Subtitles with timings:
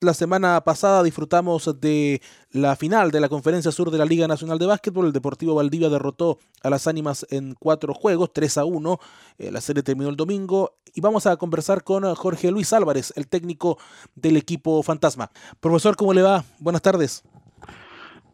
[0.00, 4.58] la semana pasada disfrutamos de la final de la Conferencia Sur de la Liga Nacional
[4.58, 5.06] de Básquetbol.
[5.06, 8.98] El Deportivo Valdivia derrotó a las Ánimas en cuatro juegos, 3 a 1.
[9.38, 10.72] Eh, la serie terminó el domingo.
[10.94, 13.78] Y vamos a conversar con Jorge Luis Álvarez, el técnico
[14.14, 15.30] del equipo Fantasma.
[15.60, 16.44] Profesor, ¿cómo le va?
[16.58, 17.22] Buenas tardes.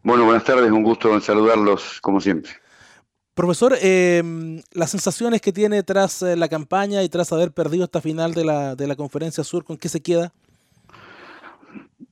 [0.03, 2.51] Bueno, buenas tardes, un gusto en saludarlos como siempre.
[3.33, 8.01] Profesor, eh, las sensaciones que tiene tras eh, la campaña y tras haber perdido esta
[8.01, 10.33] final de la, de la Conferencia Sur, ¿con qué se queda?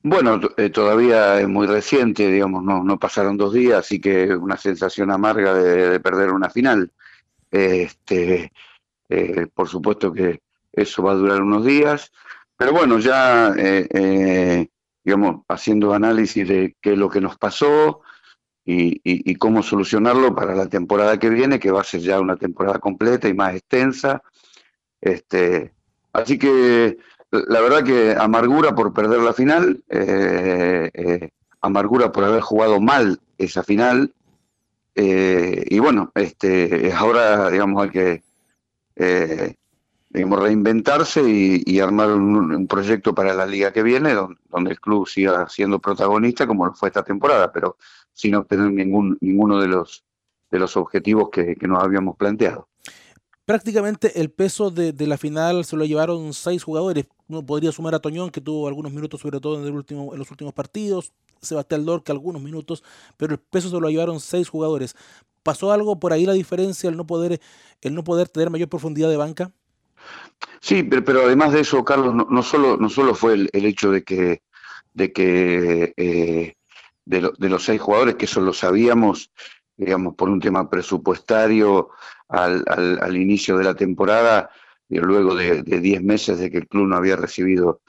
[0.08, 5.10] Bueno, eh, todavía es muy reciente, digamos, no, pasaron dos días, así que una sensación
[5.10, 6.92] amarga de, perder una final.
[7.50, 8.52] Este,
[9.08, 12.12] eh, por supuesto que eso va a durar unos días,
[12.56, 14.68] pero bueno, ya, eh,
[15.02, 18.02] digamos, haciendo análisis de qué es lo que nos pasó
[18.64, 22.36] y, y, cómo solucionarlo para la temporada que viene, que va a ser ya una
[22.36, 24.22] temporada completa y más extensa.
[25.00, 25.72] Este,
[26.12, 26.96] así que
[27.48, 33.20] la verdad que amargura por perder la final, eh, eh, amargura por haber jugado mal
[33.38, 34.12] esa final.
[34.94, 38.22] Eh, y bueno, este, ahora digamos hay que
[40.08, 45.48] digamos, reinventarse y, armar un, proyecto para la liga que viene, donde, el club siga
[45.48, 47.76] siendo protagonista como lo fue esta temporada, pero
[48.12, 50.04] sin obtener ningún, ninguno de los,
[50.50, 52.68] de los objetivos que nos habíamos planteado
[53.46, 57.06] prácticamente el peso de, la final se lo llevaron seis jugadores.
[57.28, 60.18] Uno podría sumar a Toñón, que tuvo algunos minutos, sobre todo en, el último, en
[60.18, 61.12] los últimos partidos.
[61.40, 62.82] Sebastián Lorca, algunos minutos,
[63.16, 64.96] pero el peso se lo llevaron seis jugadores.
[65.42, 67.40] ¿Pasó algo por ahí la diferencia, el no poder,
[67.82, 69.52] el no poder tener mayor profundidad de banca?
[70.60, 74.42] Sí, pero, además de eso, Carlos, no, solo, no solo fue el, hecho de que,
[74.94, 76.54] de que eh,
[77.04, 79.30] de, de, los seis jugadores, que eso lo sabíamos,
[79.76, 81.90] digamos, por un tema presupuestario
[82.28, 84.50] al, al, inicio de la temporada,
[84.88, 87.80] y luego de 10 meses de que el club no había recibido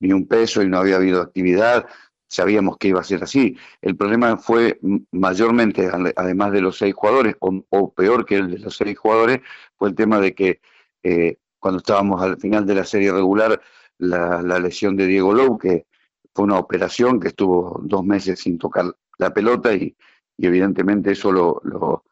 [0.00, 1.86] ni un peso y no había habido actividad,
[2.28, 3.56] sabíamos que iba a ser así.
[3.80, 4.78] El problema fue
[5.12, 9.40] mayormente, además de los seis jugadores, o, peor que el de los seis jugadores,
[9.76, 10.60] fue el tema de que
[11.02, 13.60] eh, cuando estábamos al final de la serie regular,
[13.98, 15.86] la, lesión de Diego Lowe, que
[16.34, 19.96] fue una operación que estuvo dos meses sin tocar la pelota y,
[20.38, 22.04] y evidentemente eso lo, lo,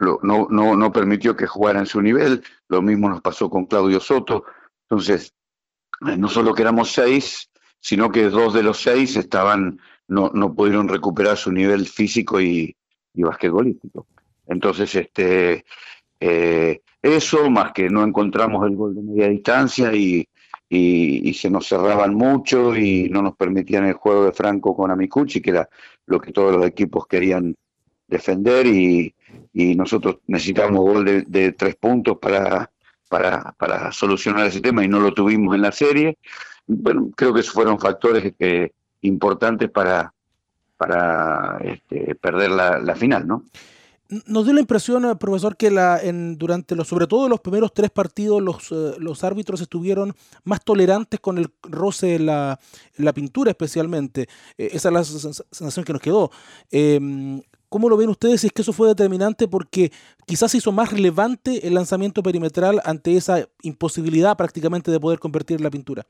[0.00, 2.42] no, no, no permitió que jugara en su nivel.
[2.68, 4.44] Lo mismo nos pasó con Claudio Soto.
[4.88, 5.34] Entonces,
[6.06, 7.50] eh, no solo que éramos seis,
[7.80, 12.74] sino que dos de los seis estaban, no, no pudieron recuperar su nivel físico y,
[13.14, 14.06] y basquetbolístico.
[14.46, 15.64] Entonces, este,
[16.18, 20.26] eh, eso, más que no encontramos el gol de media distancia y,
[20.72, 25.42] y, se nos cerraban mucho y no nos permitían el juego de Franco con Amicucci,
[25.42, 25.68] que era
[26.06, 27.56] lo que todos los equipos querían
[28.06, 29.14] defender y,
[29.52, 32.70] nosotros necesitábamos gol de, tres puntos para,
[33.08, 36.18] para, para, solucionar ese tema y no lo tuvimos en la serie.
[36.66, 40.12] Bueno, creo que esos fueron factores que, importantes para,
[40.76, 43.44] para este, perder la final, ¿no?
[44.26, 47.72] Nos dio la impresión, eh, profesor, que la, en, durante los, sobre todo los primeros
[47.72, 52.58] tres partidos, los, eh, los árbitros estuvieron más tolerantes con el roce de la,
[52.96, 54.22] la pintura, especialmente.
[54.58, 56.30] Eh, esa es la sensación que nos quedó.
[56.72, 58.40] Em, ¿Cómo lo ven ustedes?
[58.40, 59.92] Si es que eso fue determinante porque
[60.26, 65.70] quizás hizo más relevante el lanzamiento perimetral ante esa imposibilidad prácticamente de poder convertir la
[65.70, 66.04] pintura.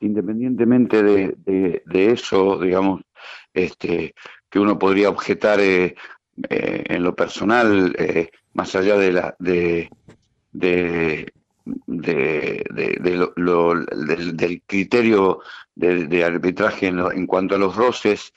[0.00, 3.02] Independientemente de, de, eso, digamos,
[3.54, 4.16] este,
[4.50, 5.60] que uno podría objetar
[6.48, 9.90] en lo personal, eh, más allá de la de,
[10.52, 11.32] de,
[11.86, 13.32] del,
[14.66, 15.40] criterio
[15.74, 18.32] de, arbitraje en, cuanto a los roces,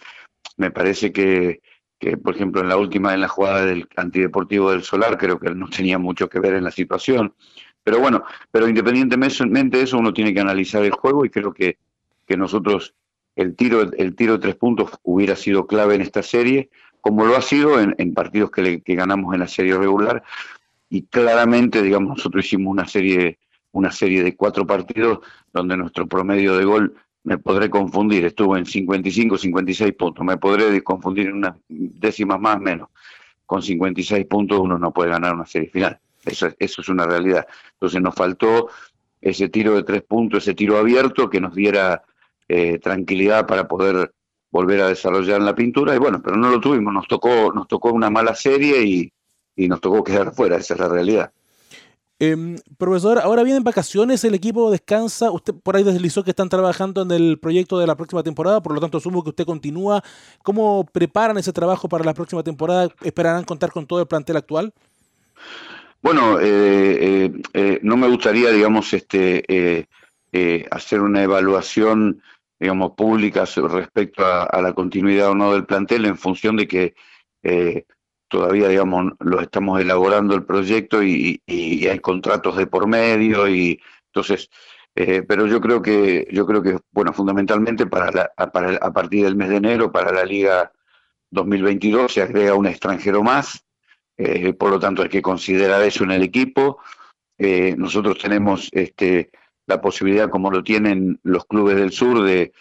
[0.57, 1.61] me parece que,
[1.99, 5.53] que, por ejemplo, en la última, en la jugada del antideportivo del Solar, creo que
[5.53, 7.33] no tenía mucho que ver en la situación.
[7.83, 11.77] Pero bueno, pero independientemente de eso, uno tiene que analizar el juego y creo que,
[12.25, 12.95] que nosotros
[13.35, 16.69] el tiro, el tiro de tres puntos hubiera sido clave en esta serie
[17.05, 20.23] como lo ha sido en, partidos que, ganamos en la serie regular.
[20.89, 23.38] Y claramente, digamos, nosotros hicimos una serie,
[23.73, 25.19] una serie de cuatro partidos
[25.53, 30.84] donde nuestro promedio de gol me podré confundir, estuvo en 55, 56 puntos, me podré
[30.84, 32.90] confundir en unas décimas más o menos.
[33.46, 35.99] Con 56 puntos uno no puede ganar una serie final.
[36.25, 37.46] Eso, eso es una realidad.
[37.73, 38.69] Entonces nos faltó
[39.22, 42.01] ese tiro de tres puntos, ese tiro abierto que nos diera
[42.47, 44.11] eh, tranquilidad para poder
[44.55, 47.67] volver a desarrollar en la pintura y bueno, pero no lo tuvimos, nos tocó, nos
[47.67, 49.11] tocó una mala serie
[49.57, 51.34] y, nos tocó quedar fuera, esa es la realidad.
[52.19, 57.02] Em, profesor, ahora vienen vacaciones, el equipo descansa, usted por ahí deslizó que están trabajando
[57.02, 60.02] en el proyecto de la próxima temporada, por lo tanto asumo que usted continúa.
[60.41, 62.87] ¿Cómo preparan ese trabajo para la próxima temporada?
[63.03, 64.73] ¿Esperarán contar con todo el plantel actual?
[66.01, 69.87] Bueno, eh, eh, eh, no me gustaría, digamos, este
[70.37, 72.22] eh, hacer una evaluación,
[72.59, 76.96] digamos, pública respecto a, la continuidad o no del plantel en función de que
[77.43, 77.85] eh,
[78.28, 84.49] todavía, digamos, lo estamos elaborando el proyecto y, hay contratos de por medio y entonces,
[84.96, 89.35] eh, pero yo creo que, yo creo que, bueno, fundamentalmente para, para a partir del
[89.35, 90.72] mes de enero, para la Liga
[91.31, 93.66] 2022 se agrega un extranjero más,
[94.58, 96.79] por lo tanto hay que considerar eso en el equipo.
[97.37, 99.29] nosotros tenemos este,
[99.67, 102.52] la posibilidad, como lo tienen los clubes del sur, de,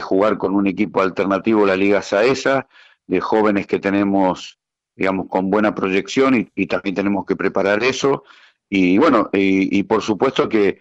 [0.00, 2.68] jugar con un equipo alternativo, la Liga Saesa,
[3.06, 4.58] de jóvenes que tenemos,
[4.94, 8.22] digamos, con buena proyección y, también tenemos que preparar eso.
[8.68, 10.80] Y bueno, y, por supuesto que,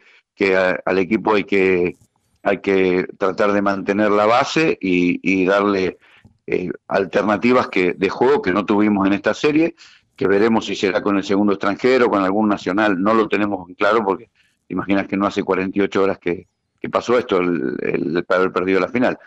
[0.85, 1.97] al equipo hay que,
[2.43, 5.97] hay que tratar de mantener la base y, darle
[6.45, 9.75] eh, alternativas que, de juego que no tuvimos en esta serie,
[10.15, 14.03] que veremos si será con el segundo extranjero, con algún nacional, no lo tenemos claro
[14.05, 14.29] porque
[14.69, 16.47] imaginas que no hace 48 horas que,
[16.91, 19.17] pasó esto, el, el, haber perdido la final.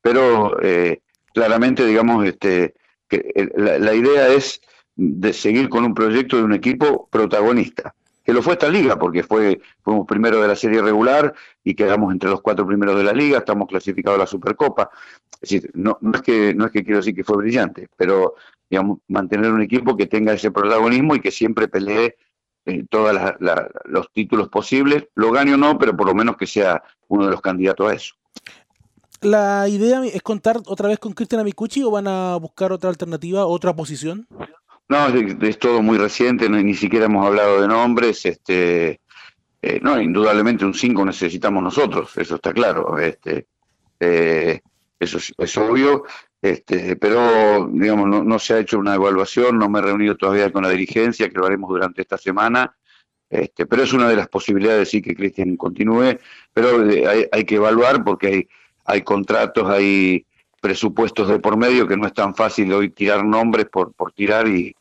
[0.00, 1.02] Pero eh,
[1.34, 2.74] claramente, digamos, este,
[3.08, 4.60] que la, idea es
[4.96, 7.94] de seguir con un proyecto de un equipo protagonista,
[8.24, 11.34] que lo fue esta liga, porque fue fuimos primero de la serie regular
[11.64, 14.90] y quedamos entre los cuatro primeros de la liga, estamos clasificados a la Supercopa.
[15.34, 18.34] Es decir, no, no, es que, no es que quiero decir que fue brillante, pero
[18.70, 22.16] digamos, mantener un equipo que tenga ese protagonismo y que siempre pelee
[22.66, 23.16] eh, todos
[23.84, 27.32] los títulos posibles, lo gane o no, pero por lo menos que sea uno de
[27.32, 28.14] los candidatos a eso.
[29.20, 33.46] ¿La idea es contar otra vez con Cristian Amicucci o van a buscar otra alternativa,
[33.46, 34.26] otra posición?
[34.88, 38.26] No, es, todo muy reciente, ni siquiera hemos hablado de nombres.
[38.26, 39.00] Este,
[39.62, 42.98] eh, no, indudablemente un 5 necesitamos nosotros, eso está claro.
[42.98, 43.46] Este,
[44.00, 44.60] eh,
[45.02, 46.04] eso es, obvio.
[46.40, 50.62] Este, pero, digamos, no, se ha hecho una evaluación, no me he reunido todavía con
[50.62, 52.74] la dirigencia, que lo haremos durante esta semana,
[53.30, 56.18] este, pero es una de las posibilidades, sí, que Cristian continúe,
[56.52, 58.48] pero eh, hay, que evaluar porque hay,
[58.84, 60.26] hay contratos, hay
[60.60, 64.46] presupuestos de por medio que no es tan fácil hoy tirar nombres por, por tirar
[64.48, 64.74] y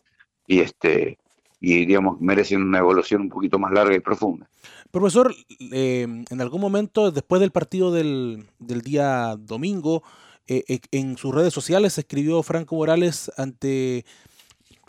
[0.47, 1.17] este
[1.62, 4.50] y digamos merecen una evaluación un poquito más larga y profunda.
[4.90, 5.34] Profesor,
[5.72, 10.04] eh, en algún momento después del partido del, del día domingo,
[10.48, 14.04] eh, eh, en sus redes sociales escribió Franco Morales ante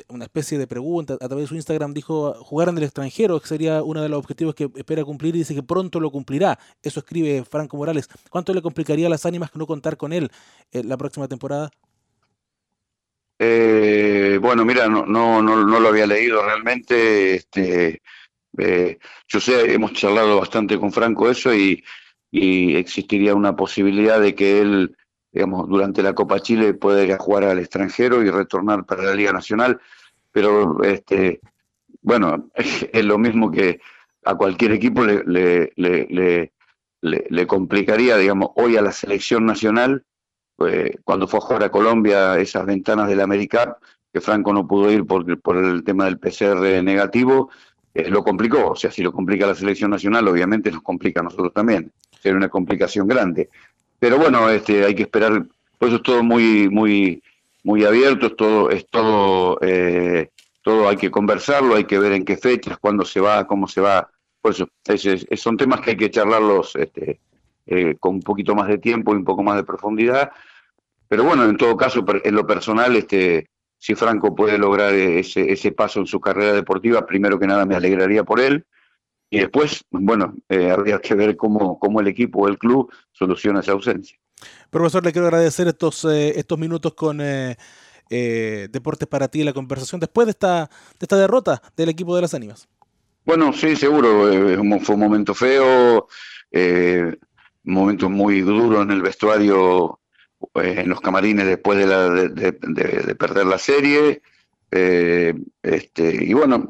[0.09, 3.47] una especie de pregunta a través de su Instagram, dijo jugar en el extranjero, que
[3.47, 6.59] sería uno de los objetivos que espera cumplir y dice que pronto lo cumplirá.
[6.83, 8.09] Eso escribe Franco Morales.
[8.31, 10.31] ¿Cuánto le complicaría a las ánimas no contar con él
[10.73, 11.71] la próxima temporada?
[13.45, 17.35] Eh, bueno, mira, no, no, no, lo había leído realmente.
[17.35, 18.01] Este,
[19.27, 21.83] yo sé, hemos charlado bastante con Franco eso y,
[22.31, 24.97] existiría una posibilidad de que él
[25.33, 29.15] digamos, durante la Copa Chile puede ir a jugar al extranjero y retornar para la
[29.15, 29.81] Liga Nacional,
[30.31, 31.41] pero este,
[32.01, 33.81] bueno, es lo mismo que
[34.25, 36.53] a cualquier equipo le, le, le,
[37.01, 40.05] le, complicaría, digamos, hoy a la selección nacional,
[40.63, 43.79] pues, cuando fue a jugar a Colombia esas ventanas del América,
[44.13, 45.27] que Franco no pudo ir por,
[45.57, 47.51] el tema del PCR negativo,
[47.93, 48.71] eh, lo complicó.
[48.71, 51.91] O sea, si lo complica la selección nacional, obviamente nos complica a nosotros también.
[52.21, 53.49] Sería una complicación grande.
[53.99, 57.21] Pero bueno, este, hay que esperar, por eso es todo muy, muy,
[57.65, 60.29] muy abierto, es todo, es todo, eh,
[60.63, 63.81] todo hay que conversarlo, hay que ver en qué fechas, cuándo se va, cómo se
[63.81, 64.09] va.
[64.41, 64.69] Por eso,
[65.35, 67.19] son temas que hay que charlarlos este,
[67.67, 70.31] eh, con un poquito más de tiempo y un poco más de profundidad.
[71.09, 75.73] Pero bueno, en todo caso, en lo personal, este, si Franco puede lograr ese, ese
[75.73, 78.65] paso en su carrera deportiva, primero que nada me alegraría por él.
[79.29, 83.61] Y después, bueno, eh, habría que ver cómo, cómo el equipo o el club soluciona
[83.61, 84.19] esa ausencia.
[84.69, 87.57] Profesor, le quiero agradecer estos, eh, estos minutos con eh,
[88.09, 92.35] Deportes para ti, la conversación después de esta, de esta derrota del equipo de las
[92.35, 92.69] ánimas.
[93.25, 94.25] Bueno, sí, seguro.
[94.81, 96.07] fue un momento feo,
[97.65, 100.01] momento muy duro en el vestuario,
[100.55, 104.23] en los camarines después de, la, de, perder la serie.
[104.71, 106.69] este, y bueno,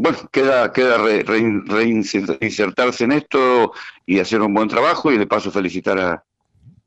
[0.00, 3.72] bueno, queda, queda reinsertarse en esto
[4.06, 6.22] y hacer un buen trabajo y de paso felicitar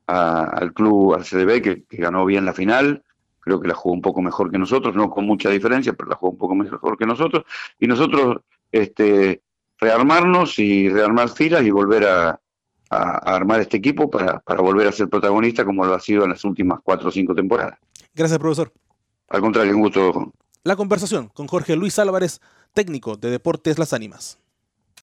[0.07, 3.03] al club, al CDB, que, ganó bien la final.
[3.41, 6.15] Creo que la jugó un poco mejor que nosotros, no con mucha diferencia, pero la
[6.15, 7.43] jugó un poco mejor que nosotros.
[7.79, 8.37] Y nosotros
[8.71, 9.41] este,
[9.81, 12.39] rearmarnos y rearmar filas y volver a,
[12.89, 16.43] armar este equipo para, para volver a ser protagonista como lo ha sido en las
[16.43, 17.79] últimas cuatro o cinco temporadas.
[18.13, 18.73] Gracias, profesor.
[19.29, 20.33] Al contrario, un gusto.
[20.63, 22.41] La conversación con Jorge Luis Álvarez
[22.73, 24.40] técnico de Deportes Las Ánimas.